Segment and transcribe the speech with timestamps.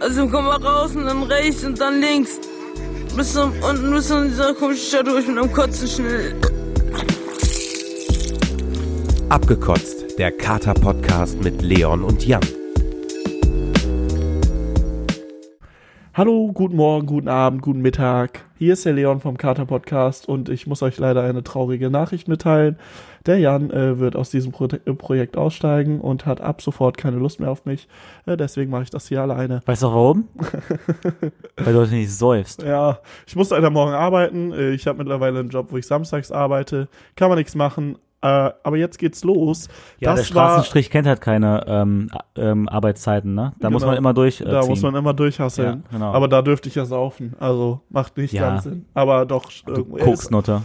[0.00, 2.40] Also komm mal raus und dann rechts und dann links.
[3.16, 6.34] Bis zum, unten bis zu dieser komischen Stadt durch mit einem Kotzen schnell.
[9.28, 12.42] Abgekotzt, der Kater-Podcast mit Leon und Jan.
[16.16, 18.44] Hallo, guten Morgen, guten Abend, guten Mittag.
[18.56, 22.28] Hier ist der Leon vom Kater Podcast und ich muss euch leider eine traurige Nachricht
[22.28, 22.78] mitteilen.
[23.26, 27.16] Der Jan äh, wird aus diesem Pro äh, Projekt aussteigen und hat ab sofort keine
[27.16, 27.88] Lust mehr auf mich.
[28.26, 29.62] Äh, deswegen mache ich das hier alleine.
[29.66, 30.28] Weißt du warum?
[31.56, 32.62] Weil du heute nicht säufst.
[32.62, 34.52] Ja, ich muss leider morgen arbeiten.
[34.52, 36.86] Äh, ich habe mittlerweile einen Job, wo ich samstags arbeite.
[37.16, 37.98] Kann man nichts machen.
[38.24, 39.68] Äh, aber jetzt geht's los.
[40.00, 43.52] Ja, das der Straßenstrich kennt halt keine ähm, ähm, Arbeitszeiten, ne?
[43.60, 43.92] Da muss Genau.
[43.92, 44.40] man immer durch.
[44.40, 44.70] Äh, Da ziehen.
[44.70, 45.82] muss man immer durchhasseln.
[45.84, 46.12] Ja, genau.
[46.12, 47.34] Aber da dürfte ich ja saufen.
[47.38, 48.48] Also macht nicht Ja.
[48.48, 48.86] ganz Sinn.
[48.94, 49.44] Aber doch.
[49.66, 50.62] du irgendwo- Koksnutter.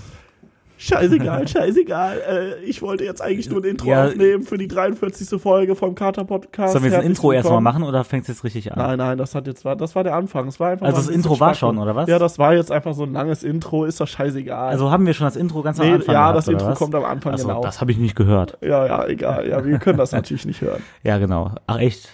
[0.81, 2.21] Scheißegal, scheißegal.
[2.61, 4.05] Äh, ich wollte jetzt eigentlich nur ein Intro Ja.
[4.07, 5.39] aufnehmen für die 43.
[5.39, 6.71] Folge vom Kater Podcast.
[6.71, 8.79] Sollen wir jetzt ein Intro erstmal machen oder fängst du jetzt richtig an?
[8.79, 10.47] Nein, nein, das hat jetzt war, das war der Anfang.
[10.47, 12.07] Es war einfach Also das ein Intro war schon, oder was?
[12.07, 14.69] Ja, das war jetzt einfach so ein langes Intro, ist doch scheißegal.
[14.69, 16.77] Also haben wir schon das Intro ganz am nee, Anfang ja, gehabt, das Intro was?
[16.79, 17.61] kommt am Anfang Achso, genau.
[17.61, 18.57] das habe ich nicht gehört.
[18.61, 19.49] Ja, ja, egal.
[19.49, 20.81] Ja, wir können das natürlich nicht hören.
[21.03, 21.51] Ja, genau.
[21.67, 22.07] Ach echt?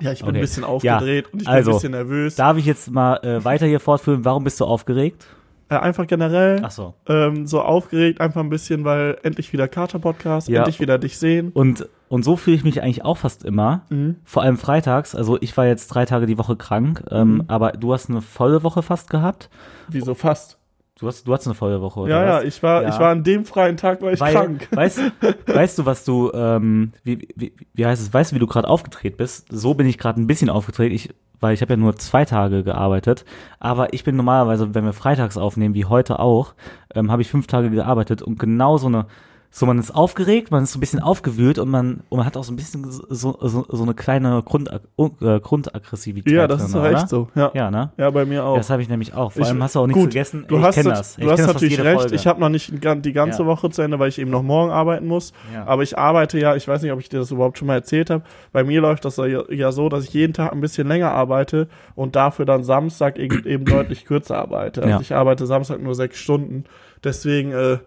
[0.00, 0.38] Ja, ich bin Okay.
[0.38, 2.34] ein bisschen aufgedreht und ich bin also, ein bisschen nervös.
[2.34, 4.24] Darf ich jetzt mal äh, weiter hier fortführen?
[4.24, 5.26] Warum bist du aufgeregt?
[5.70, 6.94] Äh, einfach generell so.
[7.08, 10.58] ähm, so aufgeregt, einfach ein bisschen, weil endlich wieder Kater-Podcast, Ja.
[10.58, 11.50] endlich wieder dich sehen.
[11.52, 13.82] Und, und so fühle ich mich eigentlich auch fast immer.
[13.88, 14.16] Mhm.
[14.24, 15.14] Vor allem freitags.
[15.14, 17.44] Also ich war jetzt drei Tage die Woche krank, ähm, Mhm.
[17.48, 19.48] aber du hast eine volle Woche fast gehabt.
[19.88, 20.58] Wieso fast?
[20.98, 22.44] Du hast, du hast eine volle Woche, oder Ja, ja, was?
[22.44, 22.88] ich war, Ja.
[22.90, 24.68] ich war an dem freien Tag, war ich Weil, krank.
[24.70, 25.00] Weißt,
[25.46, 28.68] weißt du, was du, ähm, wie, wie, wie heißt es, weißt du, wie du gerade
[28.68, 29.46] aufgedreht bist?
[29.50, 31.08] So bin ich gerade ein bisschen aufgedreht, ich,
[31.40, 33.24] weil ich habe ja nur zwei Tage gearbeitet.
[33.60, 36.54] Aber ich bin normalerweise, wenn wir freitags aufnehmen, wie heute auch,
[36.94, 39.06] ähm, habe ich fünf Tage gearbeitet und genau so eine,
[39.52, 42.36] so man ist aufgeregt, man ist so ein bisschen aufgewühlt und man, und man hat
[42.36, 43.04] auch so ein bisschen so,
[43.40, 46.32] so, so eine kleine Grund, äh, Grundaggressivität.
[46.32, 46.92] Ja, das drin, ist doch oder?
[46.92, 47.28] echt so.
[47.34, 47.60] Ja, ja.
[47.64, 48.12] Ja, ne?
[48.12, 48.52] bei mir auch.
[48.52, 49.32] Ja, das habe ich nämlich auch.
[49.32, 50.44] Vor Ich- allem hast du auch nichts gut, vergessen.
[50.46, 51.18] Du ich hast, kenne das, das.
[51.18, 52.00] Ich du hast natürlich recht.
[52.00, 52.14] Folge.
[52.14, 53.46] Ich habe noch nicht die ganze Ja.
[53.46, 55.32] Woche zu Ende, weil ich eben noch morgen arbeiten muss.
[55.52, 55.66] Ja.
[55.66, 58.08] Aber ich arbeite ja, ich weiß nicht, ob ich dir das überhaupt schon mal erzählt
[58.10, 58.22] habe.
[58.52, 61.68] Bei mir läuft das ja, ja so, dass ich jeden Tag ein bisschen länger arbeite
[61.96, 64.82] und dafür dann Samstag eben, eben deutlich kürzer arbeite.
[64.82, 65.00] Also Ja.
[65.00, 66.64] ich arbeite Samstag nur sechs Stunden.
[67.02, 67.78] Deswegen, äh,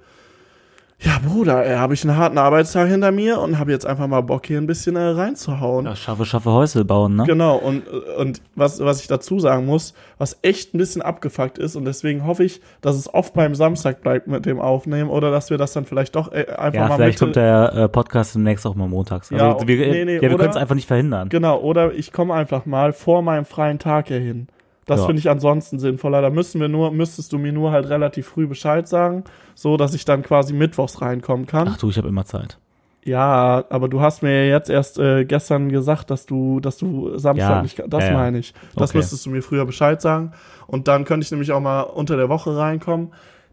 [0.99, 4.21] ja, Bruder, äh, habe ich einen harten Arbeitstag hinter mir und habe jetzt einfach mal
[4.21, 5.85] Bock, hier ein bisschen äh, reinzuhauen.
[5.85, 7.25] ja, schaffe, schaffe Häusel bauen, ne?
[7.25, 7.83] Genau, und,
[8.17, 12.25] und was, was ich dazu sagen muss, was echt ein bisschen abgefuckt ist, und deswegen
[12.25, 15.73] hoffe ich, dass es oft beim Samstag bleibt mit dem Aufnehmen oder dass wir das
[15.73, 18.87] dann vielleicht doch äh, einfach Ja, mal vielleicht kommt der äh, Podcast demnächst auch mal
[18.87, 19.31] montags.
[19.31, 21.27] Also Ja, wir, nee, nee, ja, wir können es einfach nicht verhindern.
[21.29, 24.47] Genau, oder ich komme einfach mal vor meinem freien Tag hier hin.
[24.85, 25.05] Das Ja.
[25.05, 26.21] finde ich ansonsten sinnvoller.
[26.21, 29.23] Da müssen wir nur, müsstest du mir nur halt relativ früh Bescheid sagen,
[29.55, 31.67] so dass ich dann quasi mittwochs reinkommen kann.
[31.69, 32.57] Ach du, ich habe immer Zeit.
[33.05, 37.49] Ja, aber du hast mir jetzt erst äh, gestern gesagt, dass du, dass du Samstag
[37.57, 38.13] Ja, nicht, das ja.
[38.13, 38.53] meine ich.
[38.77, 38.99] Das Okay.
[38.99, 40.31] müsstest du mir früher Bescheid sagen.
[40.67, 43.09] Und dann könnte ich nämlich auch mal unter der Woche reinkommen.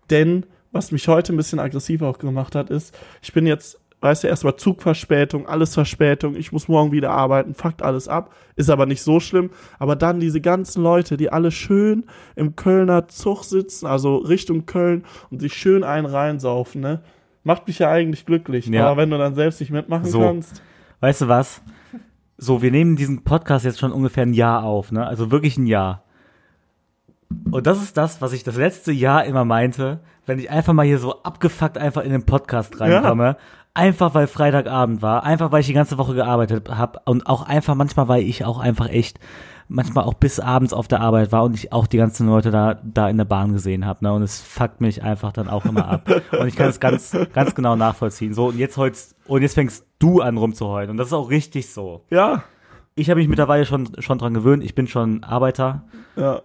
[0.09, 4.25] Denn was mich heute ein bisschen aggressiver auch gemacht hat, ist, ich bin jetzt, weißt
[4.25, 8.87] du, erstmal Zugverspätung, alles Verspätung, ich muss morgen wieder arbeiten, fuckt alles ab, ist aber
[8.87, 9.51] nicht so schlimm.
[9.79, 15.05] Aber dann diese ganzen Leute, die alle schön im Kölner Zug sitzen, also Richtung Köln
[15.31, 17.03] und sich schön einen reinsaufen, ne?
[17.43, 18.67] Macht mich ja eigentlich glücklich.
[18.67, 18.87] Ja.
[18.87, 20.21] Aber wenn du dann selbst nicht mitmachen So.
[20.21, 20.63] kannst.
[21.01, 21.63] Weißt du was?
[22.37, 25.07] So, wir nehmen diesen Podcast jetzt schon ungefähr ein Jahr auf, ne?
[25.07, 26.05] Also wirklich ein Jahr.
[27.51, 30.87] Und das ist das, was ich das letzte Jahr immer meinte, wenn ich einfach mal
[30.87, 33.37] hier so abgefuckt einfach in den Podcast reinkomme.
[33.73, 37.75] Einfach weil Freitagabend war, einfach weil ich die ganze Woche gearbeitet habe und auch einfach
[37.77, 39.21] manchmal, weil ich auch einfach echt
[39.69, 42.81] manchmal auch bis abends auf der Arbeit war und ich auch die ganzen Leute da
[42.83, 44.13] da in der Bahn gesehen habe, ne?
[44.13, 46.11] Und es fuckt mich einfach dann auch immer ab.
[46.33, 48.35] Und ich kann es ganz ganz genau nachvollziehen.
[48.35, 51.71] So und jetzt heulst und jetzt fängst du an rumzuheulen und das ist auch richtig
[51.73, 52.03] so.
[52.11, 52.43] Ja,
[52.97, 54.65] Ich habe mich mittlerweile schon schon dran gewöhnt.
[54.65, 55.85] Ich bin schon Arbeiter,
[56.17, 56.43] ja.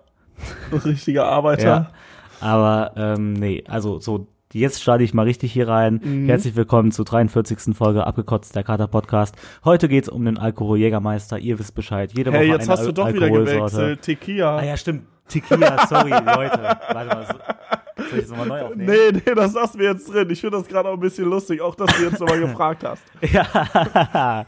[0.72, 1.66] Ein richtiger Arbeiter.
[1.66, 1.91] ja.
[2.40, 4.28] Aber ähm, nee, also so
[4.60, 6.00] jetzt starte ich mal richtig hier rein.
[6.04, 6.28] Mhm.
[6.28, 7.76] Herzlich willkommen zur 43.
[7.76, 9.36] Folge abgekotzt der Kater Podcast.
[9.66, 11.38] Heute geht's um den Alkohol Jägermeister.
[11.38, 12.12] Ihr wisst Bescheid.
[12.16, 14.02] Jede Hey, Woche jetzt eine hast du Al doch wieder gewechselt.
[14.02, 14.58] Tequila.
[14.58, 15.03] Ah ja, stimmt.
[15.28, 16.78] Tequila, sorry, Leute.
[16.91, 17.26] Warte mal.
[17.26, 18.85] so- Soll ich das nochmal neu aufnehmen?
[19.12, 20.29] Nee, nee, das lassen wir jetzt drin.
[20.29, 23.03] Ich finde das gerade auch ein bisschen lustig, auch dass du jetzt nochmal gefragt hast.
[23.32, 24.46] Ja.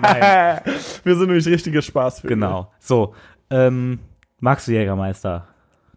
[0.00, 0.60] Nein,
[1.04, 2.36] Wir sind nämlich richtige Spaßvögel.
[2.36, 2.70] genau.
[2.78, 3.14] So,
[3.50, 3.98] ähm,
[4.38, 5.46] magst du Jägermeister?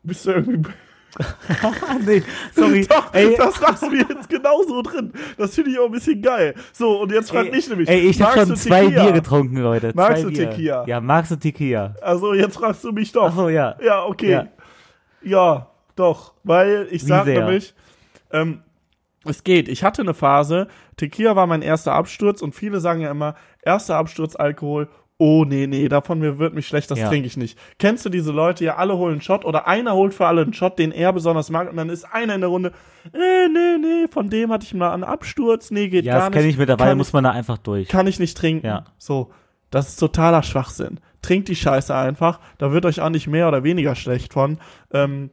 [0.01, 0.69] Bist du irgendwie.
[2.05, 2.23] nee,
[2.55, 2.85] sorry.
[2.89, 5.13] Doch, ey, das lassen wir jetzt genauso drin.
[5.37, 6.55] Das finde ich auch ein bisschen geil.
[6.71, 7.87] So, und jetzt fragt mich nämlich.
[7.87, 9.03] ey, ich habe schon zwei Tequila?
[9.03, 9.91] Bier getrunken, Leute.
[9.93, 10.49] Magst zwei du Bier.
[10.49, 10.87] Tequila?
[10.87, 11.95] Ja, magst du Tequila?
[12.01, 13.29] Also, jetzt fragst du mich doch.
[13.29, 13.75] Ach so, ja.
[13.83, 14.31] Ja, okay.
[14.31, 14.47] Ja.
[15.21, 16.33] Ja, doch.
[16.43, 17.39] Weil ich Wie sag sehr?
[17.45, 17.73] nämlich,
[18.31, 18.61] ähm,
[19.25, 19.69] es geht.
[19.69, 20.67] Ich hatte eine Phase,
[20.97, 24.89] Tequila war mein erster Absturz und viele sagen ja immer, erster Absturz Alkohol
[25.23, 27.07] oh nee, nee, davon mir wird mich schlecht, das Ja.
[27.07, 27.57] trinke ich nicht.
[27.79, 30.53] Kennst du diese Leute, ja, alle holen einen Shot oder einer holt für alle einen
[30.53, 32.71] Shot, den er besonders mag und dann ist einer in der Runde,
[33.13, 36.29] äh, nee, nee, von dem hatte ich mal einen Absturz, nee, geht Ja, gar das
[36.29, 36.37] nicht.
[36.39, 37.87] kenne ich mittlerweile, Kann muss man da einfach durch.
[37.87, 38.65] kann ich nicht trinken.
[38.67, 38.85] Ja.
[38.97, 39.31] So,
[39.69, 40.99] das ist totaler Schwachsinn.
[41.21, 44.57] Trinkt die Scheiße einfach, da wird euch auch nicht mehr oder weniger schlecht von.
[44.93, 45.29] Ähm,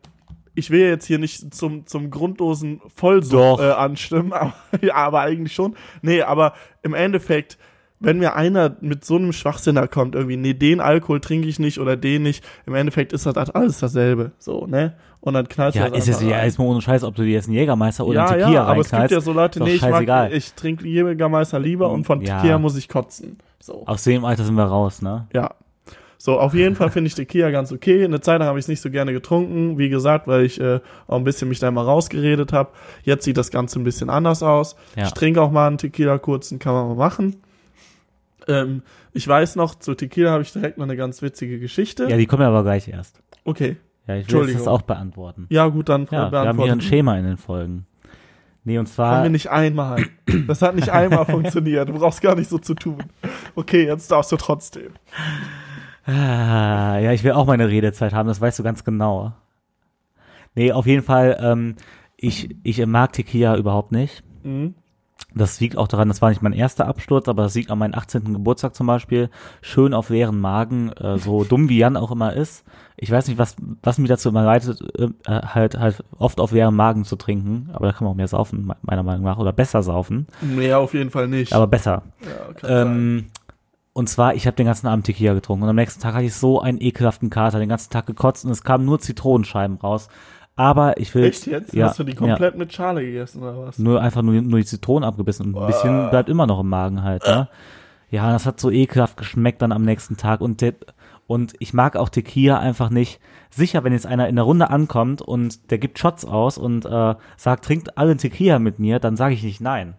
[0.55, 3.61] ich will jetzt hier nicht zum, zum grundlosen Vollsucht Doch.
[3.61, 4.53] äh, anstimmen, aber,
[4.83, 5.75] ja, aber eigentlich schon.
[6.03, 7.59] Nee, aber im Endeffekt,
[8.01, 11.59] wenn mir einer mit so einem Schwachsinn da kommt, irgendwie, nee, den Alkohol trinke ich
[11.59, 14.33] nicht oder den nicht, im Endeffekt ist das halt alles dasselbe.
[14.39, 14.95] So, ne?
[15.21, 16.47] Und dann knallt Ja, das ist einfach ja rein.
[16.47, 18.81] erstmal ohne Scheiß, ob du dir jetzt einen Jägermeister oder ja, einen Tequila ja, aber
[18.81, 22.23] es gibt ja so Leute, ist nee, ich, mag, ich trinke Jägermeister lieber und von
[22.23, 22.37] Ja.
[22.39, 23.37] Tequila muss ich kotzen.
[23.61, 23.83] So.
[23.87, 25.27] Aus dem Alter sind wir raus, ne?
[25.35, 25.51] Ja.
[26.17, 28.05] So, auf jeden Fall finde ich Tequila ganz okay.
[28.05, 30.81] Eine Zeit lang habe ich es nicht so gerne getrunken, wie gesagt, weil ich äh,
[31.07, 32.71] auch ein bisschen mich da immer rausgeredet habe.
[33.05, 34.77] Jetzt sieht das Ganze ein bisschen anders aus.
[34.97, 35.05] Ja.
[35.05, 37.37] Ich trinke auch mal einen Tequila kurzen, kann man mal machen.
[38.49, 38.83] Ähm,
[39.13, 42.09] ich weiß noch, zu Tequila habe ich direkt noch eine ganz witzige Geschichte.
[42.09, 43.23] Ja, die kommen aber gleich erst.
[43.45, 43.77] Okay.
[44.07, 45.47] Ja, ich will das auch beantworten.
[45.51, 46.73] Ja, gut, dann Ja, wir haben hier beantworten.
[46.73, 47.87] ein Schema in den Folgen.
[48.65, 50.05] Nee, und Haben zwar, wir nicht einmal.
[50.47, 51.89] Das hat nicht einmal funktioniert.
[51.89, 52.99] Du brauchst gar nicht so zu tun.
[53.55, 54.93] Okay, jetzt darfst du trotzdem.
[56.07, 59.33] Ah, ja, ich will auch meine Redezeit haben, das weißt du ganz genau.
[60.55, 61.77] Nee, auf jeden Fall, ähm,
[62.17, 64.23] ich, ich mag Tequila überhaupt nicht.
[64.43, 64.75] Mhm.
[65.33, 67.95] Das liegt auch daran, das war nicht mein erster Absturz, aber das liegt an meinem
[67.95, 68.33] 18.
[68.35, 69.31] Geburtstag zum Beispiel.
[69.63, 72.65] Schön auf leeren Magen, äh, so dumm wie Jan auch immer ist.
[72.97, 76.75] Ich weiß nicht, was, was mich dazu immer leitet, äh, halt, halt oft auf leeren
[76.75, 77.71] Magen zu trinken.
[77.73, 79.39] Aber da kann man auch mehr saufen, me- meiner Meinung nach.
[79.39, 80.27] Oder besser saufen.
[80.41, 81.53] Nee, auf jeden Fall nicht.
[81.53, 82.03] Aber besser.
[82.63, 82.83] ja.
[82.83, 83.27] Ähm,
[83.93, 86.35] und zwar, ich habe den ganzen Abend Tequila getrunken und am nächsten Tag hatte ich
[86.35, 90.09] so einen ekelhaften Kater, den ganzen Tag gekotzt und es kamen nur Zitronenscheiben raus.
[90.57, 91.25] Aber ich will.
[91.25, 91.73] Echt jetzt?
[91.73, 93.79] Ja, Hast du die komplett mit Schale gegessen oder was?
[93.79, 96.69] Ja, nur einfach nur, nur die Zitronen abgebissen und ein bisschen bleibt immer noch im
[96.69, 97.49] Magen halt, ne?
[98.11, 100.75] Ja, das hat so ekelhaft geschmeckt dann am nächsten Tag und der,
[101.29, 103.21] und ich mag auch Tequila einfach nicht.
[103.51, 107.15] Sicher, wenn jetzt einer in der Runde ankommt und der gibt Shots aus und äh,
[107.37, 109.95] sagt, trinkt alle Tequila mit mir, dann sage ich nicht nein.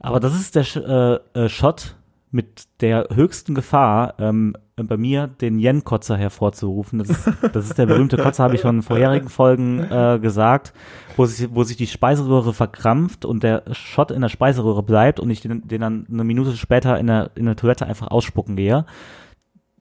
[0.00, 1.96] Aber das ist der äh, äh, Shot
[2.36, 6.98] mit der höchsten Gefahr, ähm, bei mir den Yen-Kotzer hervorzurufen.
[6.98, 10.74] Das ist, das ist der berühmte Kotzer, habe ich schon in vorherigen Folgen äh, gesagt,
[11.16, 15.30] wo sich, wo sich die Speiseröhre verkrampft und der Shot in der Speiseröhre bleibt und
[15.30, 18.84] ich den, den dann eine Minute später in der, in der Toilette einfach ausspucken gehe.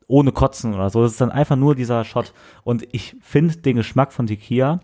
[0.08, 1.02] Ohne Kotzen oder so.
[1.02, 2.34] Das ist dann einfach nur dieser Shot.
[2.64, 4.80] Und ich finde den Geschmack von Tequila,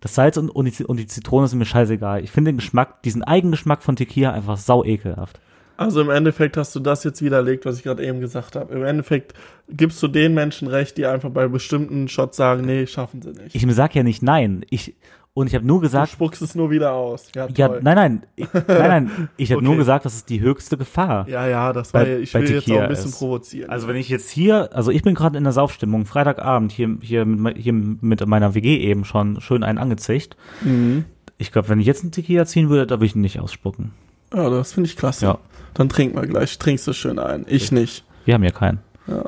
[0.00, 2.22] das Salz und, und, die, und die Zitrone sind mir scheißegal.
[2.22, 5.40] Ich finde den Geschmack, diesen Eigengeschmack von Tequila einfach sau ekelhaft.
[5.80, 8.74] Also im Endeffekt hast du das jetzt widerlegt, was ich gerade eben gesagt habe.
[8.74, 9.32] Im Endeffekt
[9.68, 13.54] gibst du den Menschen recht, die einfach bei bestimmten Shots sagen, nee, schaffen sie nicht.
[13.54, 14.64] Ich sag ja nicht nein.
[14.68, 14.94] Ich,
[15.32, 17.28] und ich habe nur du gesagt, spuckst es nur wieder aus.
[17.34, 19.78] Ja, ja, nein, nein, ich, nein, nein, ich habe nur Okay.
[19.78, 21.26] gesagt, das ist die höchste Gefahr.
[21.28, 23.70] ja, ja, das war Bei- ja, ich will jetzt auch ein bisschen ist- provozieren.
[23.70, 27.24] Also wenn ich jetzt hier, also ich bin gerade in der Saufstimmung, Freitagabend hier, hier,
[27.24, 30.36] mit, hier mit meiner WG eben schon schön einen angezischt.
[30.62, 31.04] mhm.
[31.38, 33.92] Ich glaube, wenn ich jetzt einen Tequila ziehen würde, da würde ich ihn nicht ausspucken.
[34.34, 35.24] Ja, das finde ich klasse.
[35.24, 35.38] Ja.
[35.74, 36.58] Dann trink mal gleich.
[36.58, 37.44] Trinkst du schön ein.
[37.48, 38.04] Ich nicht.
[38.24, 38.80] Wir haben ja keinen.
[39.06, 39.24] Ja.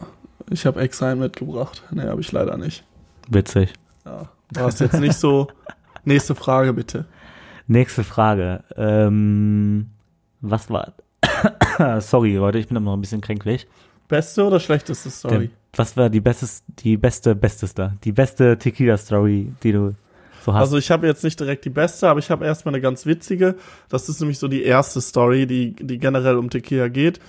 [0.50, 1.82] Ich habe extra einen mitgebracht.
[1.90, 2.84] Nee, habe ich leider nicht.
[3.28, 3.72] Witzig.
[4.04, 4.28] Ja.
[4.54, 5.48] War es jetzt nicht so.
[6.04, 7.06] Nächste Frage bitte.
[7.66, 8.64] Nächste Frage.
[8.76, 9.90] Ähm,
[10.40, 10.94] was war?
[12.00, 13.66] Sorry, Leute, ich bin immer noch ein bisschen kränklich.
[14.08, 15.48] Beste oder schlechteste Story?
[15.48, 19.94] Der, was war die bestes, die beste, besteste, die beste Tequila-Story, die du
[20.44, 20.60] so hast?
[20.60, 23.56] Also ich habe jetzt nicht direkt die beste, aber ich habe erstmal eine ganz witzige.
[23.88, 27.20] Das ist nämlich so die erste Story, die, die generell um Tequila geht.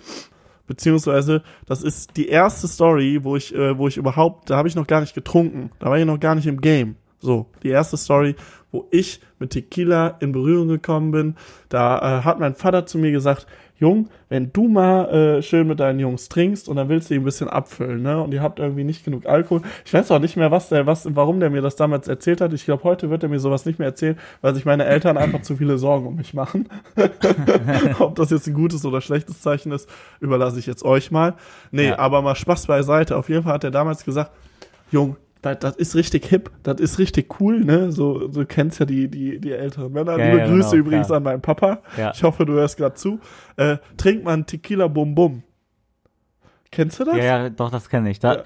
[0.65, 4.75] Beziehungsweise, das ist die erste Story, wo ich, äh, wo ich überhaupt, da habe ich
[4.75, 5.71] noch gar nicht getrunken.
[5.79, 6.95] Da war ich noch gar nicht im Game.
[7.19, 8.35] So, die erste Story,
[8.71, 11.35] wo ich mit Tequila in Berührung gekommen bin.
[11.69, 13.45] Da äh, hat mein Vater zu mir gesagt,
[13.83, 17.19] Jung, wenn du mal äh, schön mit deinen Jungs trinkst und dann willst du die
[17.19, 18.23] ein bisschen abfüllen, ne?
[18.23, 19.61] Und ihr habt irgendwie nicht genug Alkohol.
[19.83, 22.53] Ich weiß auch nicht mehr, was der, was, warum der mir das damals erzählt hat.
[22.53, 25.41] Ich glaube, heute wird er mir sowas nicht mehr erzählen, weil sich meine Eltern einfach
[25.41, 26.69] zu viele Sorgen um mich machen.
[27.99, 29.89] Ob das jetzt ein gutes oder schlechtes Zeichen ist,
[30.21, 31.33] überlasse ich jetzt euch mal.
[31.71, 31.99] Nee, Ja.
[31.99, 33.17] aber mal Spaß beiseite.
[33.17, 34.31] Auf jeden Fall hat er damals gesagt,
[34.91, 37.91] Jung, das, das ist richtig hip, das ist richtig cool, ne?
[37.91, 40.17] So, du kennst ja die, die, die älteren Männer.
[40.17, 41.17] Ja, Liebe ja, Grüße genau, übrigens klar.
[41.17, 41.79] an meinen Papa.
[41.97, 42.11] Ja.
[42.15, 43.19] Ich hoffe, du hörst gerade zu.
[43.57, 45.43] Äh, trink mal einen Tequila Bum Bum.
[46.71, 47.17] Kennst du das?
[47.17, 48.19] ja, ja, doch, das kenne ich.
[48.19, 48.43] Da, Ja.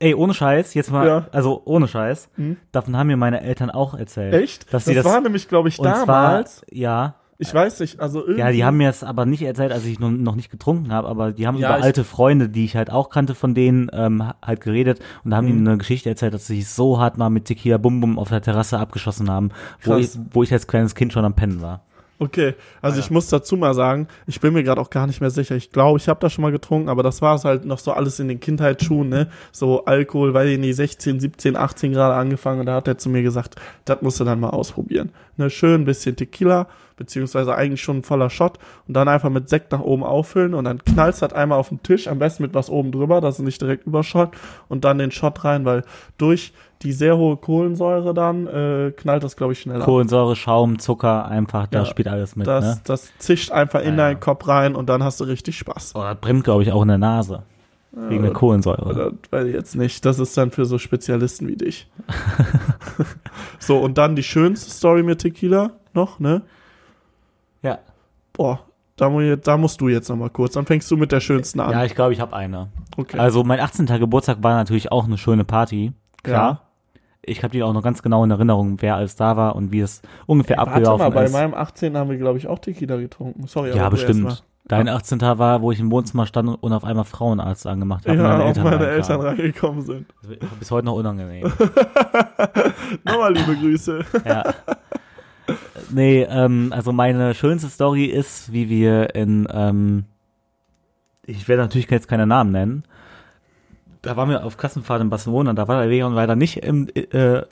[0.00, 1.26] Ey, ohne Scheiß, jetzt mal, Ja.
[1.32, 2.56] also ohne Scheiß, Hm?
[2.72, 4.34] davon haben mir meine Eltern auch erzählt.
[4.34, 4.72] Echt?
[4.74, 6.56] Dass sie das, war nämlich, glaube ich, damals.
[6.58, 8.38] zwar, ja, ich weiß nicht, also irgendwie.
[8.40, 11.32] ja, die haben mir das aber nicht erzählt, als ich noch, nicht getrunken habe, aber
[11.32, 14.60] die haben Ja, über alte Freunde, die ich halt auch kannte von denen, ähm, halt
[14.60, 15.64] geredet und da haben Mhm.
[15.64, 18.28] die eine Geschichte erzählt, dass sie sich so hart mal mit Tequila Bum Bum auf
[18.28, 19.50] der Terrasse abgeschossen haben,
[19.82, 21.82] wo ich, wo ich als kleines Kind schon am Pennen war.
[22.20, 23.04] Okay, also Ah, ja.
[23.04, 25.56] ich muss dazu mal sagen, ich bin mir gerade auch gar nicht mehr sicher.
[25.56, 27.92] Ich glaube, ich habe da schon mal getrunken, aber das war es halt noch so
[27.92, 29.28] alles in den Kindheitsschuhen, ne?
[29.50, 33.08] So Alkohol, weil ich nicht 16, 17, 18 gerade angefangen und da hat er zu
[33.08, 35.10] mir gesagt, das musst du dann mal ausprobieren.
[35.36, 39.48] Ne, schön ein bisschen Tequila, beziehungsweise eigentlich schon ein voller Shot und dann einfach mit
[39.48, 42.54] Sekt nach oben auffüllen und dann knallst das einmal auf den Tisch, am besten mit
[42.54, 44.30] was oben drüber, dass es nicht direkt überschott
[44.68, 45.82] und dann den Shot rein, weil
[46.18, 46.52] durch
[46.84, 49.84] die sehr hohe Kohlensäure dann äh, knallt das, glaube ich, schneller.
[49.84, 52.80] Kohlensäure, Schaum, Zucker, einfach, da Ja, spielt alles mit, Das, ne?
[52.84, 55.94] das zischt einfach in Ja, deinen Kopf rein und dann hast du richtig Spaß.
[55.96, 57.42] Oh, das brennt, glaube ich, auch in der Nase.
[57.96, 59.12] Wegen der Kohlensäure.
[59.32, 60.04] Ich jetzt nicht.
[60.04, 61.88] Das ist dann für so Spezialisten wie dich.
[63.60, 66.42] so, und dann die schönste Story mit Tequila noch, ne?
[67.62, 67.78] Ja.
[68.32, 68.60] Boah,
[68.96, 70.54] da, da musst du jetzt nochmal kurz.
[70.54, 71.70] Dann fängst du mit der schönsten an.
[71.70, 72.68] Ja, ich glaube, ich habe eine.
[72.96, 73.16] okay.
[73.18, 73.86] Also mein 18.
[73.86, 75.92] Geburtstag war natürlich auch eine schöne Party.
[76.24, 76.50] Klar.
[76.50, 76.60] Ja.
[77.26, 79.80] Ich habe die auch noch ganz genau in Erinnerung, wer alles da war und wie
[79.80, 81.32] es ungefähr Warte abgelaufen mal, bei ist.
[81.32, 81.96] meinem 18.
[81.96, 83.46] haben wir, glaube ich, auch Tequila getrunken.
[83.46, 84.44] Sorry, ja, aber erst bestimmt.
[84.66, 85.20] Dein 18.
[85.20, 88.16] war, wo ich im Wohnzimmer stand und auf einmal Frauenarzt angemacht habe.
[88.16, 88.86] Ja, und auch meine.
[88.86, 90.06] Eltern reingekommen sind.
[90.58, 91.42] Bis heute noch unangenehm.
[93.04, 94.04] Nochmal liebe Grüße.
[94.24, 94.54] ja.
[95.90, 100.04] Nee, ähm, also meine schönste Story ist, wie wir in, ähm,
[101.26, 102.84] ich werde natürlich jetzt keine Namen nennen.
[104.04, 107.42] Da waren wir auf Klassenfahrt in Barcelona, da war der Leon leider nicht im, äh,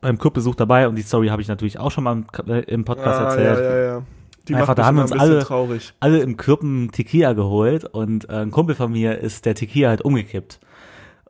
[0.00, 2.84] beim Clubbesuch dabei und die Story habe ich natürlich auch schon mal im, äh, im
[2.84, 3.58] Podcast Ah, erzählt.
[3.58, 4.02] ja, ja, ja.
[4.48, 5.92] Die Einfach, da haben immer uns alle- traurig.
[5.98, 10.02] alle im Kirpen Tequila geholt und äh, ein Kumpel von mir ist der Tequila halt
[10.02, 10.60] umgekippt.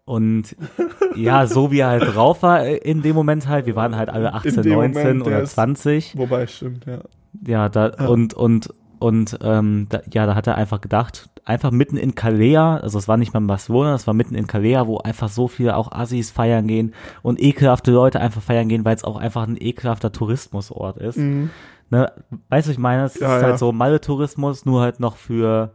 [0.04, 0.54] Und
[1.16, 4.10] ja, so wie er halt drauf war äh, in dem Moment halt, wir waren halt
[4.10, 6.18] alle 18, dem 19 Moment, der oder ist- 20.
[6.18, 6.98] Wobei, stimmt, ja.
[7.46, 11.96] Ja, da und und und ähm, da, ja, da hat er einfach gedacht, einfach mitten
[11.96, 14.98] in Calea, also es war nicht mal in Barcelona, es war mitten in Calea, wo
[14.98, 19.04] einfach so viele auch Assis feiern gehen und ekelhafte Leute einfach feiern gehen, weil es
[19.04, 21.18] auch einfach ein ekelhafter Tourismusort ist.
[21.18, 21.50] Mhm.
[21.90, 22.10] Ne,
[22.48, 23.48] weißt du, ich meine, es Ja, ist ja.
[23.48, 25.70] halt so Malle-Tourismus, nur halt noch für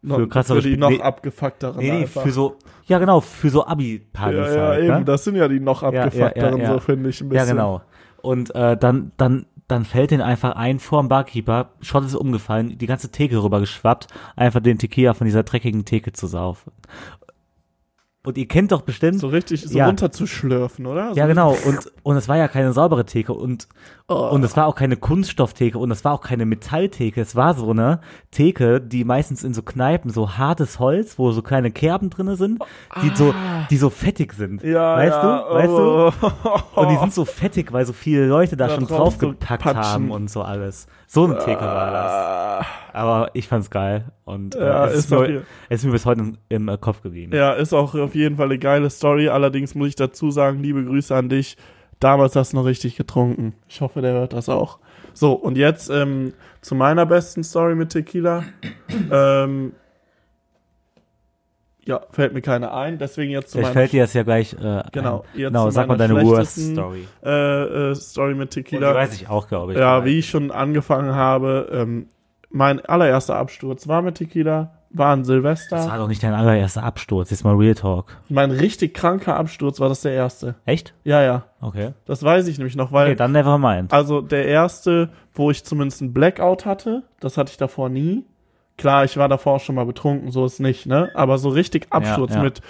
[0.00, 3.20] Noch, für krassere für die Sp- noch nee, abgefuckteren Nee, nee, für so, ja genau,
[3.20, 5.04] für so Abi-Partys ja, ja, halt, eben, ne?
[5.04, 6.72] das sind ja die noch ja, ja, abgefuckteren, ja.
[6.72, 7.56] so finde ich ein Ja, bisschen.
[7.56, 7.82] genau.
[8.22, 12.76] Und äh, dann, dann, dann fällt den einfach ein vor dem Barkeeper, Schott ist umgefallen,
[12.78, 16.72] die ganze Theke rüber geschwappt, einfach den Tequila von dieser dreckigen Theke zu saufen.
[18.24, 19.18] Und ihr kennt doch bestimmt.
[19.18, 19.86] So richtig so Ja.
[19.86, 21.12] runterzuschlürfen, oder?
[21.14, 21.56] ja, so genau.
[21.66, 23.66] Und, und es war ja keine saubere Theke und,
[24.08, 24.28] Oh.
[24.30, 27.20] und es war auch keine Kunststofftheke und es war auch keine Metalltheke.
[27.20, 28.00] Es war so eine
[28.30, 32.62] Theke, die meistens in so Kneipen so hartes Holz, wo so kleine Kerben drinne sind,
[33.02, 33.32] die so,
[33.70, 34.62] die so fettig sind.
[34.62, 35.54] Ja, weißt ja, du?
[35.54, 36.28] Weißt du?
[36.76, 36.80] oh.
[36.80, 39.62] Und die sind so fettig, weil so viele Leute da Da schon drauf so draufgepackt
[39.62, 39.82] patschen.
[39.82, 40.86] haben und so alles.
[41.06, 42.12] So eine Theke war das.
[42.12, 44.06] Ah, Aber ich fand's geil.
[44.24, 46.38] Und äh, Ja, es, ist mir, es ist mir bis heute im,
[46.68, 47.34] im Kopf geblieben.
[47.34, 49.28] Ja, ist auch auf jeden Fall eine geile Story.
[49.30, 51.56] Allerdings muss ich dazu sagen, liebe Grüße an dich.
[51.98, 53.54] Damals hast du noch richtig getrunken.
[53.68, 54.78] Ich hoffe, der hört das auch.
[55.14, 58.44] So, und jetzt ähm, zu meiner besten Story mit Tequila.
[59.10, 59.72] ähm,
[61.84, 62.98] ja, fällt mir keine ein.
[62.98, 65.38] Deswegen jetzt zu Vielleicht meiner fällt dir das ja gleich äh, Genau, ein.
[65.40, 67.08] jetzt Genau, zu sag mal deine Worst Story.
[67.24, 67.30] äh,
[67.90, 68.94] äh, Story mit Und die Tequila.
[68.94, 69.78] weiß ich auch, glaube ich.
[69.78, 72.08] Ja, wie ich schon angefangen habe, ähm,
[72.50, 75.76] mein allererster Absturz war mit Tequila, war ein Silvester.
[75.76, 77.30] Das war doch nicht dein allererster Absturz.
[77.30, 78.16] Jetzt mal Real Talk.
[78.28, 80.54] mein richtig kranker Absturz war das der erste.
[80.66, 80.94] Echt?
[81.04, 81.44] Ja, ja.
[81.60, 81.92] Okay.
[82.04, 83.92] Das weiß ich nämlich noch, weil, Okay, dann never mind.
[83.92, 88.24] also der erste, wo ich zumindest einen Blackout hatte, das hatte ich davor nie.
[88.78, 91.10] Klar, ich war davor auch schon mal betrunken, so ist nicht, ne?
[91.14, 92.42] Aber so richtig Absturz ja.
[92.42, 92.60] mit,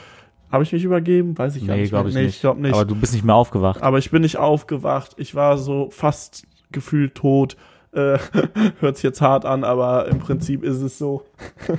[0.50, 1.38] habe ich mich übergeben?
[1.38, 1.90] Weiß ich gar Nee, nicht.
[1.90, 2.08] glaube mehr.
[2.10, 2.34] ich nee, nicht.
[2.36, 2.74] ich glaube nicht.
[2.74, 3.82] Aber du bist nicht mehr aufgewacht.
[3.82, 5.12] Aber ich bin nicht aufgewacht.
[5.16, 7.56] Ich war so fast gefühlt tot.
[7.92, 8.18] Äh,
[8.80, 11.24] hört sich jetzt hart an, aber im Prinzip ist es so.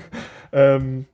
[0.51, 1.05] ähm,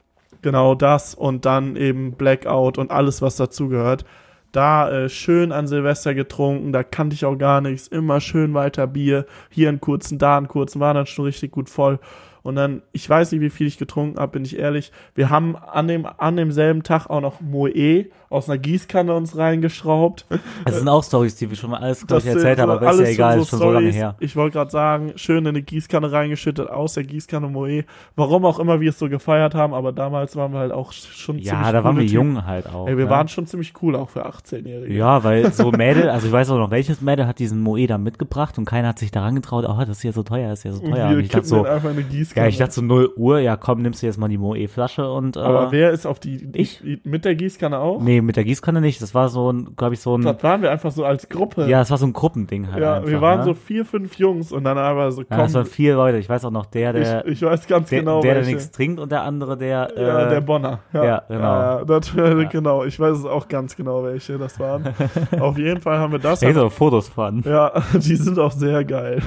[0.42, 4.06] genau das und dann eben Blackout und alles, was dazugehört.
[4.52, 7.88] Da äh, schön an Silvester getrunken, da kannte ich auch gar nichts.
[7.88, 9.26] Immer schön weiter Bier.
[9.50, 12.00] Hier einen kurzen, da einen kurzen, war dann schon richtig gut voll.
[12.42, 14.92] Und dann, ich weiß nicht, wie viel ich getrunken habe, bin ich ehrlich.
[15.14, 20.26] Wir haben an, dem, an demselben Tag auch noch Moe aus einer Gießkanne uns reingeschraubt.
[20.66, 23.00] Das sind auch Stories, die wir schon mal alles, glaube ich, erzählt haben, aber ist
[23.00, 23.96] ja egal, ist schon so lange Storys.
[23.96, 24.16] her.
[24.20, 27.86] Ich wollte gerade sagen, schön in eine Gießkanne reingeschüttet, aus der Gießkanne Moe.
[28.16, 31.40] Warum auch immer wir es so gefeiert haben, aber damals waren wir halt auch schon
[31.40, 32.88] Ja, ziemlich da waren wir jung halt auch.
[32.88, 33.12] Ey, wir ne?
[33.12, 34.94] waren schon ziemlich cool auch für 18-Jährige.
[34.94, 37.98] Ja, weil so Mädel, also ich weiß auch noch, welches Mädel hat diesen Moe da
[37.98, 40.66] mitgebracht und keiner hat sich daran getraut, oh, das ist ja so teuer, das ist
[40.66, 41.10] ja so teuer.
[41.10, 44.18] Und ich dachte so, ja, ich dachte so 0 Uhr, ja komm, nimmst du jetzt
[44.18, 46.84] mal die Moe-Flasche und äh, aber wer ist auf die, Ich?
[47.04, 48.02] mit der Gießkanne auch?
[48.02, 49.02] Nee, nee, mit der Gießkanne nicht.
[49.02, 50.22] Das war so ein, glaube ich, so ein.
[50.22, 51.68] Das waren wir einfach so als Gruppe.
[51.68, 52.82] Ja, es war so ein Gruppending halt.
[52.82, 53.46] Ja, einfach, wir waren ne?
[53.46, 56.18] so vier, fünf Jungs und dann aber so, Ja, komm, es waren vier Leute.
[56.18, 58.72] Ich weiß auch noch, der, der, ich, ich weiß ganz der, genau, der, der nichts
[58.72, 59.90] trinkt und der andere, der.
[59.96, 60.80] Ja, äh, der Bonner.
[60.94, 61.44] Ja, ja, genau.
[61.44, 62.84] Ja, ja, das, äh, genau.
[62.84, 64.94] Ich weiß es auch ganz genau, welche das waren.
[65.40, 66.40] Auf jeden Fall haben wir das.
[66.40, 67.44] Da gibt auch Fotos von.
[67.46, 69.22] Ja, die sind auch sehr geil.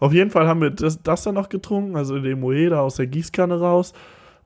[0.00, 3.06] Auf jeden Fall haben wir das, das dann noch getrunken, also den Moeda aus der
[3.06, 3.92] Gießkanne raus.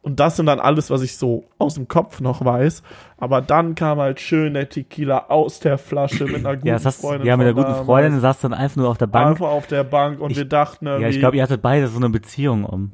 [0.07, 2.85] Und das sind dann alles, was ich so aus dem Kopf noch weiß.
[3.19, 7.01] Aber dann kam halt schön der Tequila aus der Flasche mit einer guten Ja, hast,
[7.01, 7.27] Freundin.
[7.27, 7.85] ja, mit von guten.
[7.85, 9.31] Freundin saß dann einfach nur auf der Bank.
[9.33, 11.97] Einfach auf der Bank und Ich- wir dachten Ja, ich glaube, ihr hattet beide so
[11.97, 12.93] eine Beziehung um.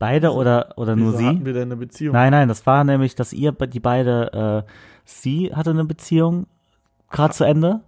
[0.00, 1.24] Beide oder, oder nur sie?
[1.24, 2.14] hatten wir denn eine Beziehung?
[2.14, 4.70] Nein, nein, das war nämlich, dass ihr die beide, äh,
[5.04, 6.48] sie hatte eine Beziehung
[7.10, 7.80] gerade zu Ende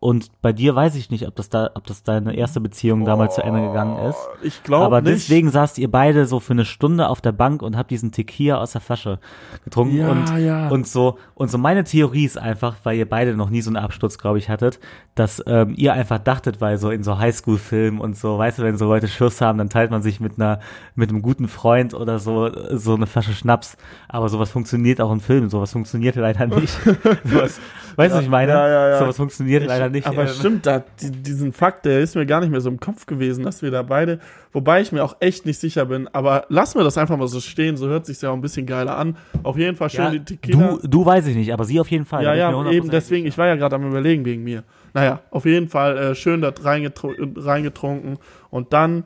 [0.00, 3.34] und bei dir weiß ich nicht, ob das da, ob das deine erste Beziehung damals
[3.34, 4.16] zu Ende gegangen ist.
[4.16, 5.14] Oh, Ich glaube Aber nicht.
[5.14, 8.58] deswegen saßt ihr beide so für eine Stunde auf der Bank und habt diesen Tequila
[8.58, 9.18] aus der Flasche
[9.64, 10.68] getrunken Ja, und ja.
[10.68, 13.76] und so und so meine Theorie ist einfach, weil ihr beide noch nie so einen
[13.76, 14.78] Absturz, glaube ich, hattet,
[15.16, 18.76] dass ähm, ihr einfach dachtet, weil so in so Highschool-Filmen und so, weißt du, wenn
[18.78, 20.60] so Leute Schuss haben, dann teilt man sich mit einer
[20.94, 23.76] mit einem guten Freund oder so so eine Flasche Schnaps.
[24.08, 26.72] Aber sowas funktioniert auch in Filmen, sowas funktioniert leider nicht.
[27.24, 27.60] sowas,
[27.96, 28.52] weißt du, was ich meine?
[28.52, 28.98] Ja, ja, ja.
[29.00, 30.06] Sowas funktioniert Ich- leider nicht.
[30.06, 30.28] Aber ähm.
[30.28, 33.44] stimmt, da, die, diesen Fakt, der ist mir gar nicht mehr so im Kopf gewesen,
[33.44, 34.18] dass wir da beide,
[34.52, 37.40] wobei ich mir auch echt nicht sicher bin, aber lassen wir das einfach mal so
[37.40, 39.16] stehen, so hört sich ja auch ein bisschen geiler an.
[39.42, 40.78] Auf jeden Fall schön Ja, die Tequila.
[40.80, 42.24] du, du weiß ich nicht, aber sie auf jeden Fall.
[42.24, 44.64] ja, da ja, eben 100% deswegen, ich war ja gerade am überlegen wegen mir.
[44.94, 48.18] Naja, auf jeden Fall äh, schön das reingetru reingetrunken
[48.50, 49.04] und dann,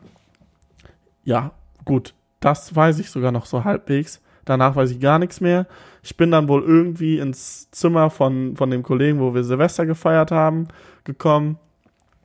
[1.24, 1.52] ja,
[1.84, 4.20] gut, das weiß ich sogar noch so halbwegs.
[4.44, 5.66] Danach weiß ich gar nichts mehr.
[6.02, 10.30] Ich bin dann wohl irgendwie ins Zimmer von, von dem Kollegen, wo wir Silvester gefeiert
[10.32, 10.68] haben,
[11.04, 11.58] gekommen.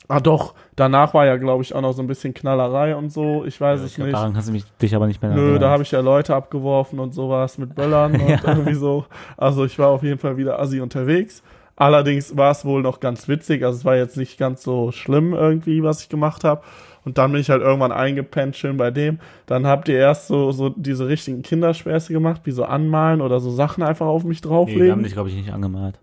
[0.09, 3.43] Ah doch, danach war ja, glaube ich, auch noch so ein bisschen Knallerei und so.
[3.45, 4.15] Ich weiß Ich es glaub, nicht.
[4.15, 5.62] daran kannst du mich, dich aber nicht mehr Nö, erinnern.
[5.62, 8.39] da habe ich ja Leute abgeworfen und sowas mit Böllern und Ja.
[8.45, 9.05] irgendwie so.
[9.36, 11.43] Also ich war auf jeden Fall wieder assi unterwegs.
[11.75, 13.63] Allerdings war es wohl noch ganz witzig.
[13.65, 16.62] Also es war jetzt nicht ganz so schlimm irgendwie, was ich gemacht habe.
[17.08, 19.20] Und dann bin ich halt irgendwann eingepennt, schön bei dem.
[19.46, 23.50] Dann habt ihr erst so, so diese richtigen Kinderspäße gemacht, wie so anmalen oder so
[23.50, 25.04] Sachen einfach auf mich nee, wir haben drauflegen.
[25.04, 26.00] dich, glaube ich, nicht angemalt.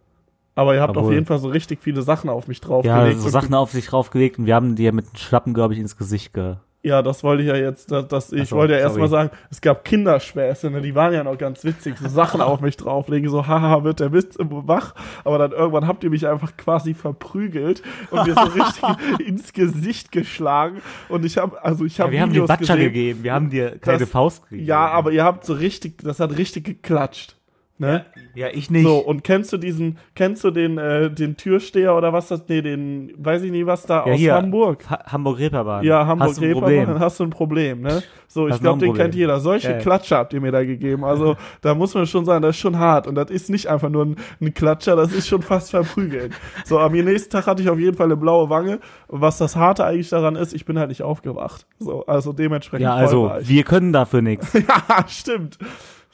[0.55, 3.19] Aber ihr habt auf Obwohl- jeden Fall so richtig viele Sachen auf mich Ja, draufgelegt.
[3.21, 5.99] so Und Sachen auf sich draufgelegt und wir haben dir mit Schlappen, glaube ich, ins
[5.99, 6.55] Gesicht ge...
[6.85, 9.63] Ja, das wollte ich ja jetzt, das, das, ich so, wollte ja erstmal sagen, es
[9.63, 13.47] gab Kinderspäße, ne, die waren ja noch ganz witzig, so Sachen auf mich drauflegen, so
[13.47, 17.83] haha, wird der Witz immer wach, aber dann irgendwann habt ihr mich einfach quasi verprügelt
[18.11, 18.85] und mir so richtig
[19.27, 20.83] ins Gesicht geschlagen.
[21.09, 23.49] Und ich habe, also ich Ja, habe wir haben dir Videos Batscher gegeben, wir haben
[23.49, 24.69] dir keine Das- Faust gegeben.
[24.69, 27.37] ja, aber ihr habt so richtig, das hat richtig geklatscht,
[27.79, 28.05] ne?
[28.35, 28.85] Ja, ich nicht.
[28.85, 32.63] So, und kennst du diesen, kennst du den, äh, den Türsteher oder was das, nee,
[32.63, 34.89] den, weiß ich nicht, was da ja, aus hier, Hamburg?
[34.89, 35.85] Ha Hamburg-Reeperbahn.
[35.85, 36.87] Ja, Hamburg Hast du ein Reeperbahn, Problem.
[36.95, 38.03] dann hast du ein Problem, ne?
[38.29, 39.39] So, ich Hast noch glaube, den kennt jeder.
[39.39, 39.79] Solche Ja.
[39.79, 41.05] Klatscher habt ihr mir da gegeben.
[41.05, 43.07] Also, da muss man schon sagen, das ist schon hart.
[43.07, 46.33] Und das ist nicht einfach nur ein, ein Klatscher, das ist schon fast verprügeln.
[46.65, 48.81] So, am nächsten Tag hatte ich auf jeden Fall eine blaue Wange.
[49.07, 51.67] Und was das Harte eigentlich daran ist, ich bin halt nicht aufgewacht.
[51.79, 53.49] So, also dementsprechend Ja, also, ich.
[53.49, 54.53] wir können dafür nichts.
[54.89, 55.59] Ja, stimmt.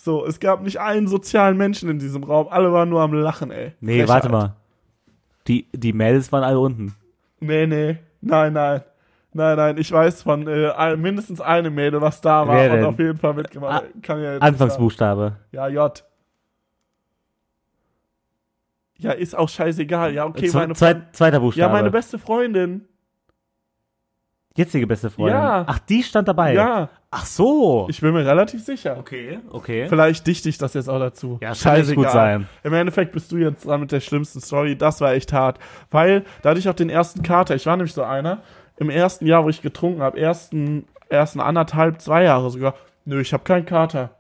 [0.03, 2.49] So, es gab nicht einen sozialen Menschen in diesem Raum.
[2.49, 3.75] Alle waren nur am Lachen, ey.
[3.81, 4.09] Nee, Frechheit.
[4.09, 4.57] warte mal.
[5.47, 6.95] Die, die Mädels waren alle unten.
[7.41, 7.99] Nee, nee.
[8.23, 8.81] Nein, nein.
[9.35, 12.85] Nein, nein, ich weiß von äh, mindestens einem Mädel, was da war Wer und denn?
[12.87, 13.85] auf jeden Fall mitgemacht.
[14.03, 15.37] Kann ja jetzt Anfangsbuchstabe.
[15.53, 16.05] Ja, J.
[18.97, 20.15] Ja, ist auch scheißegal.
[20.15, 21.05] Ja, okay, meine Freundin.
[21.13, 21.61] zweiter Buchstabe.
[21.61, 22.89] Ja, meine beste Freundin.
[24.57, 25.37] Jetzige beste Freundin.
[25.37, 25.65] Ja.
[25.67, 26.55] Ach, die stand dabei.
[26.55, 27.87] Ja, Ach so.
[27.91, 28.97] ich bin mir relativ sicher.
[28.99, 29.87] okay, okay.
[29.89, 31.39] Vielleicht dichte ich das jetzt auch dazu.
[31.43, 32.47] Ja, echt gut sein.
[32.63, 34.77] Im Endeffekt bist du jetzt dran mit der schlimmsten Story.
[34.77, 35.59] Das war echt hart.
[35.91, 37.55] Weil da hatte ich auch den ersten Kater.
[37.57, 38.39] Ich war nämlich so einer.
[38.77, 42.75] Im ersten Jahr, wo ich getrunken habe, ersten, ersten anderthalb, zwei Jahre sogar.
[43.05, 44.11] Nö, ich habe keinen Kater.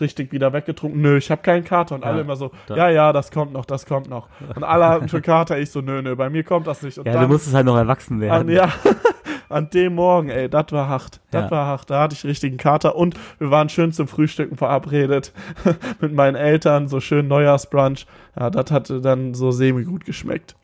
[0.00, 1.00] Richtig wieder weggetrunken.
[1.02, 1.94] Nö, ich habe keinen Kater.
[1.96, 4.28] Und Ja, alle immer so, da- ja, ja, das kommt noch, das kommt noch.
[4.56, 5.58] Und alle hatten schon Kater.
[5.58, 6.96] Ich so, nö, nö, bei mir kommt das nicht.
[6.98, 8.48] Und Ja, dann, du musstest halt noch erwachsen an, werden.
[8.50, 8.70] ja,
[9.50, 11.20] an dem Morgen, ey, das war hart.
[11.30, 11.50] Das Ja.
[11.50, 11.90] war hart.
[11.90, 15.32] Da hatte ich richtigen Kater und wir waren schön zum Frühstücken verabredet
[16.00, 18.06] mit meinen Eltern, so schön Neujahrsbrunch.
[18.38, 20.54] Ja, das hatte dann so semi gut geschmeckt.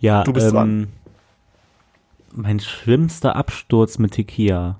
[0.00, 0.88] Ja, Du bist ähm, dran.
[2.32, 4.78] Mein schlimmster Absturz mit Tequila.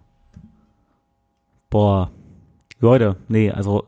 [1.70, 2.10] Boah.
[2.80, 3.86] Leute, nee, also.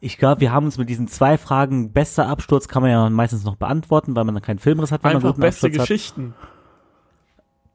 [0.00, 3.44] Ich glaube, wir haben uns mit diesen zwei Fragen, bester Absturz kann man ja meistens
[3.44, 6.12] noch beantworten, weil man dann keinen Filmriss hat, wenn man Einfach einen guten beste Absturz
[6.16, 6.55] hat.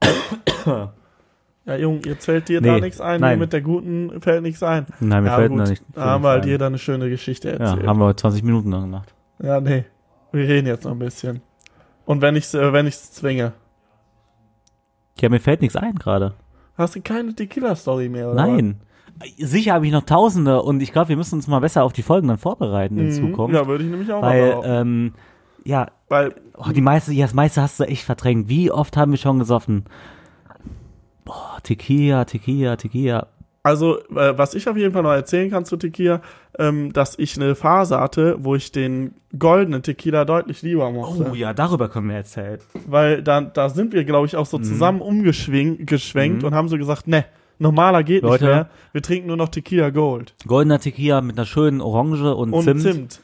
[1.63, 3.21] Ja, Junge, jetzt fällt dir Nee, da nichts ein.
[3.21, 3.37] nein.
[3.37, 4.87] Mit der guten fällt nichts ein.
[4.99, 5.59] Nein, mir ja, fällt gut.
[5.59, 5.83] noch nicht.
[5.93, 7.85] Da haben wir halt jeder eine schöne Geschichte Ja, erzählt.
[7.87, 9.13] haben wir heute 20 Minuten lang gemacht.
[9.43, 9.85] Ja, nee.
[10.31, 11.41] Wir reden jetzt noch ein bisschen.
[12.05, 13.53] Und wenn ich äh, wenn ich's zwinge.
[15.19, 16.33] Ja, mir fällt nichts ein gerade.
[16.77, 18.47] Hast du keine Tequila-Story mehr, oder?
[18.47, 18.81] Nein.
[19.37, 22.01] sicher habe ich noch Tausende und ich glaube, wir müssen uns mal besser auf die
[22.01, 23.49] Folgen dann vorbereiten in Zukunft.
[23.53, 23.55] Mhm.
[23.55, 24.69] Ja, würde ich nämlich auch weil, mal behaupten.
[24.71, 25.13] ähm,
[25.63, 28.49] ja, Weil, oh, die meiste, ja, das meiste hast du echt verdrängt.
[28.49, 29.85] Wie oft haben wir schon gesoffen?
[31.25, 33.27] Boah, Tequila, Tequila, Tequila.
[33.63, 36.21] also, äh, was ich auf jeden Fall noch erzählen kann zu Tequila,
[36.57, 41.29] ähm, dass ich eine Phase hatte, wo ich den goldenen Tequila deutlich lieber mochte.
[41.31, 42.59] Oh ja, darüber können wir erzählen.
[42.87, 44.63] Weil da, da sind wir, glaube ich, auch so Mhm.
[44.63, 47.23] zusammen umgeschwenkt geschwenkt und haben so gesagt, ne,
[47.59, 48.43] normaler geht Leute.
[48.45, 48.69] nicht mehr.
[48.93, 50.33] Wir trinken nur noch Tequila Gold.
[50.47, 53.21] Goldener Tequila mit einer schönen Orange und, Und Zimt, Zimt.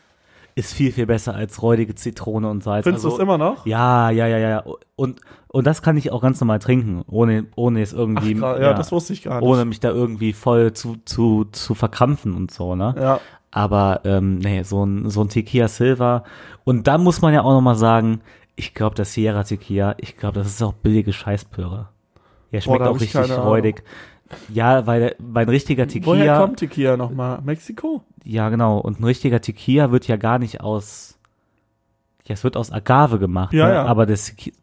[0.57, 2.83] Ist viel, viel besser als räudige Zitrone und Salz.
[2.83, 3.65] Findest du Also- es immer noch?
[3.65, 4.63] Ja, ja, ja, ja.
[4.95, 8.73] Und, und das kann ich auch ganz normal trinken, ohne, ohne es irgendwie, Gra- ja,
[8.73, 9.47] das wusste ich gar nicht.
[9.47, 12.95] ohne mich da irgendwie voll zu, zu, zu verkrampfen und so, ne?
[12.99, 13.19] Ja,
[13.51, 16.23] Aber, ähm, nee, so ein, so ein Tequila Silver.
[16.63, 18.21] Und da muss man ja auch nochmal sagen,
[18.55, 21.89] ich glaube, der Sierra Tequila, ich glaube, das ist auch billige Scheißpöre.
[22.51, 23.45] Ja, schmeckt hab auch ich richtig keine Ahnung.
[24.53, 27.39] Ja, weil, weil ein richtiger woher Tequila, kommt Tequila nochmal?
[27.43, 28.01] Mexiko?
[28.23, 31.17] ja genau, und ein richtiger Tequila wird ja gar nicht aus,
[32.25, 33.73] ja, es wird aus Agave gemacht, Ja, ne?
[33.75, 33.85] ja.
[33.85, 34.17] aber der,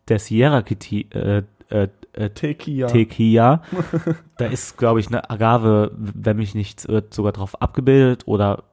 [0.09, 2.89] der Sierra Kiti- äh, äh, äh, Tequila.
[2.89, 3.63] Tequila,
[4.37, 8.65] da ist, glaube ich, eine Agave, wenn mich nichts irrt, sogar drauf abgebildet oder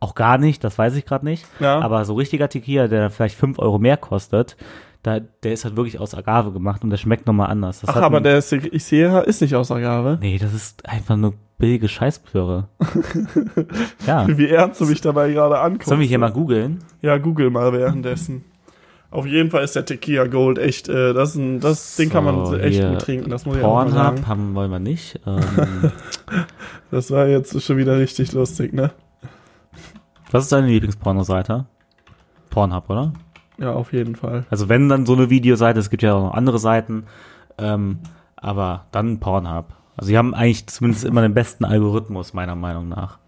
[0.00, 1.44] auch gar nicht, das weiß ich gerade nicht.
[1.58, 1.80] Ja.
[1.80, 4.56] Aber so richtiger Tequila, der vielleicht 5 Euro mehr kostet,
[5.02, 7.80] da, der ist halt wirklich aus Agave gemacht und der schmeckt nochmal anders.
[7.80, 10.18] Das Ach, aber der Se- Sierra ist nicht aus Agave.
[10.20, 12.68] Nee, das ist einfach nur billige Scheißplöre.
[14.06, 14.26] ja.
[14.28, 15.88] Wie ernst du mich dabei gerade anguckst.
[15.88, 16.78] Sollen wir hier mal googeln?
[17.00, 18.44] Ja, google mal währenddessen.
[19.10, 22.24] Auf jeden Fall ist der Tequila Gold echt, äh, das, ist ein, das Ding kann
[22.24, 24.16] man So, echt gut trinken, das muss ich auch mal sagen.
[24.16, 25.18] Pornhub haben wollen wir nicht.
[25.26, 25.40] Ähm,
[26.90, 28.90] Das war jetzt schon wieder richtig lustig, ne?
[30.30, 31.66] was ist deine Lieblingspornoseite?
[32.50, 33.12] Pornhub, oder?
[33.58, 34.46] Ja, auf jeden Fall.
[34.50, 37.04] Also wenn dann so eine Videoseite, es gibt ja auch noch andere Seiten,
[37.58, 37.98] ähm,
[38.36, 39.74] aber dann Pornhub.
[39.96, 43.18] Also die haben eigentlich zumindest immer den besten Algorithmus, meiner Meinung nach.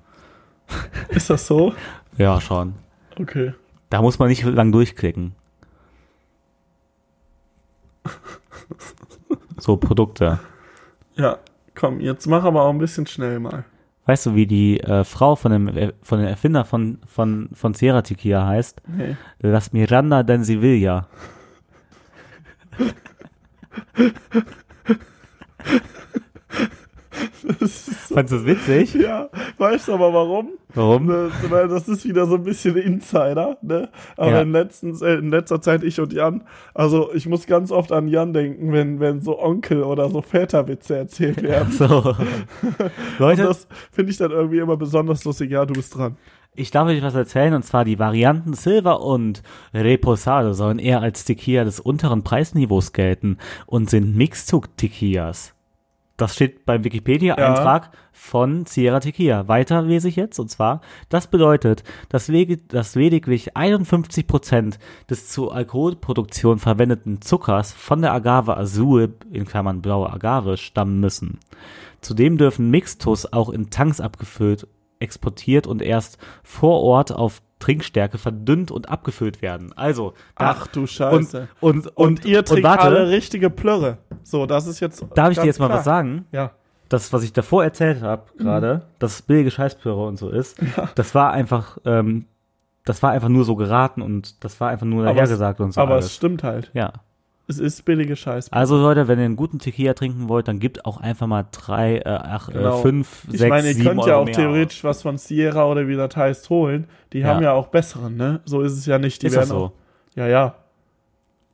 [1.08, 1.74] Ist das so?
[2.16, 2.74] Ja, schon.
[3.18, 3.54] Okay.
[3.90, 5.34] Da muss man nicht lang durchklicken.
[9.58, 10.40] So Produkte.
[11.16, 11.36] Ja,
[11.74, 13.64] komm, jetzt mach aber auch ein bisschen schnell mal.
[14.10, 17.74] Weißt du, wie die äh, Frau von dem, äh, von dem Erfinder von, von, von
[17.74, 18.82] Sierra Tequila heißt?
[18.88, 19.14] Nee.
[19.38, 21.06] Las Miranda de Sevilla.
[27.10, 28.94] Fandest du das witzig?
[28.94, 30.50] Ja, weißt du aber warum?
[30.74, 31.08] Warum?
[31.08, 33.88] Weil das ist wieder so ein bisschen Insider, ne?
[34.16, 34.42] Aber Ja.
[34.42, 36.44] in, letztens, äh, in letzter Zeit ich und Jan,
[36.74, 40.96] also ich muss ganz oft an Jan denken, wenn, wenn so Onkel oder so Väterwitze
[40.96, 41.72] erzählt werden.
[41.72, 42.14] So.
[43.18, 45.50] Leute, Das finde ich dann irgendwie immer besonders lustig.
[45.50, 46.16] Ja, du bist dran.
[46.54, 49.42] ich darf euch was erzählen, und zwar die Varianten Silver und
[49.74, 55.54] Reposado sollen eher als Tequila des unteren Preisniveaus gelten und sind Mixzug-Tequilas.
[56.20, 59.48] Das steht beim Wikipedia-Eintrag von Sierra Tequila.
[59.48, 62.30] Weiter lese ich jetzt, und zwar, das bedeutet, dass,
[62.68, 64.74] dass lediglich 51%
[65.08, 71.40] des zur Alkoholproduktion verwendeten Zuckers von der Agave Azul, in Klammern blaue Agave, stammen müssen.
[72.02, 74.66] Zudem dürfen Mixtus auch in Tanks abgefüllt,
[74.98, 79.72] exportiert und erst vor Ort auf Trinkstärke verdünnt und abgefüllt werden.
[79.74, 81.48] Also, Ach du Scheiße.
[81.60, 83.98] Und, und, Und, ihr trinkt warte, alle richtige Plörre.
[84.22, 85.04] So, das ist jetzt.
[85.14, 85.78] darf ich dir jetzt mal klar.
[85.78, 86.26] was sagen?
[86.32, 86.52] Ja.
[86.88, 88.42] das, was ich davor erzählt habe, Mhm.
[88.44, 90.58] gerade, dass es billige Scheißpöre und so ist,
[90.96, 92.24] das war einfach, ähm,
[92.84, 95.80] das war einfach nur so geraten und das war einfach nur es- dahergesagt und so
[95.80, 96.14] Aber es alles.
[96.16, 96.70] stimmt halt.
[96.74, 96.92] Ja.
[97.46, 98.52] Es ist billige Scheiße.
[98.52, 101.98] Also Leute, wenn ihr einen guten Tequila trinken wollt, dann gebt auch einfach mal drei,
[101.98, 102.78] äh, ach, Genau.
[102.78, 105.86] äh, fünf, Ich sechs, meine, ihr könnt Euro ja auch theoretisch was von Sierra oder
[105.88, 106.86] wie das heißt holen.
[107.12, 107.28] Die Ja.
[107.34, 108.40] haben ja auch besseren, ne?
[108.44, 109.22] So ist es ja nicht.
[109.22, 109.64] Die Ist das werden so?
[109.66, 109.72] Auch,
[110.16, 110.54] ja, ja.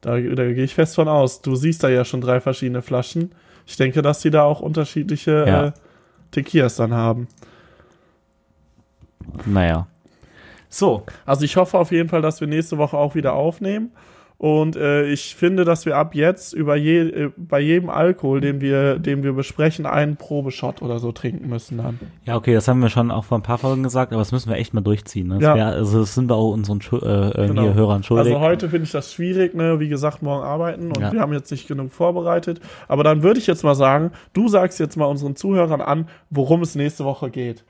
[0.06, 1.42] Da, da gehe ich fest von aus.
[1.42, 3.32] Du siehst da ja schon drei verschiedene Flaschen.
[3.66, 5.66] Ich denke, dass die da auch unterschiedliche Ja.
[5.66, 5.72] äh,
[6.30, 7.26] Tequilas dann haben.
[9.44, 9.88] Naja.
[10.68, 13.90] So, Also ich hoffe auf jeden Fall, dass wir nächste Woche auch wieder aufnehmen.
[14.38, 18.60] Und äh, ich finde, dass wir ab jetzt über je, äh, bei jedem Alkohol, den
[18.60, 21.98] wir, den wir besprechen, einen Probeshot oder so trinken müssen dann.
[22.26, 24.50] ja, okay, das haben wir schon auch vor ein paar Folgen gesagt, aber das müssen
[24.50, 25.28] wir echt mal durchziehen.
[25.28, 25.34] Ne?
[25.36, 25.54] Das Ja.
[25.54, 27.72] wär, also das sind wir auch unseren Schu äh, äh, Genau.
[27.72, 28.26] Hörern schuldig.
[28.34, 29.80] Also heute finde ich das schwierig, ne?
[29.80, 31.12] Wie gesagt, morgen arbeiten und Ja.
[31.12, 32.60] wir haben jetzt nicht genug vorbereitet.
[32.88, 36.60] Aber dann würde ich jetzt mal sagen, du sagst jetzt mal unseren Zuhörern an, worum
[36.60, 37.64] es nächste Woche geht.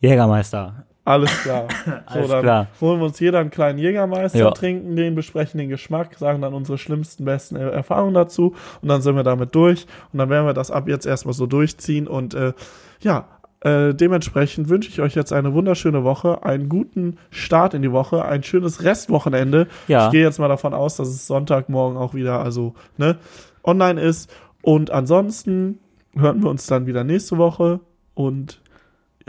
[0.00, 0.84] Jägermeister.
[1.04, 1.66] Alles klar.
[2.06, 2.66] Alles so, dann klar.
[2.80, 4.50] holen wir uns jeder einen kleinen Jägermeister, Ja.
[4.50, 9.00] trinken den, besprechen den Geschmack, sagen dann unsere schlimmsten, besten Er- Erfahrungen dazu und dann
[9.02, 9.86] sind wir damit durch.
[10.12, 12.06] Und dann werden wir das ab jetzt erstmal so durchziehen.
[12.06, 12.52] Und äh,
[13.00, 13.26] ja,
[13.62, 18.24] äh, dementsprechend wünsche ich euch jetzt eine wunderschöne Woche, einen guten Start in die Woche,
[18.24, 19.68] ein schönes Restwochenende.
[19.88, 20.06] Ja.
[20.06, 23.16] Ich gehe jetzt mal davon aus, dass es Sonntagmorgen auch wieder also ne,
[23.64, 24.30] online ist.
[24.62, 25.78] Und ansonsten
[26.14, 27.80] hören wir uns dann wieder nächste Woche.
[28.14, 28.59] Und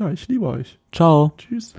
[0.02, 0.80] ja, ich liebe euch.
[0.92, 1.32] Ciao.
[1.38, 1.76] Tschüss.